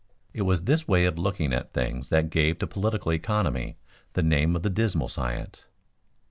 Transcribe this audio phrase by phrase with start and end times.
[0.33, 3.77] It was this way of looking at things that gave to political economy
[4.13, 5.65] the name of the dismal science.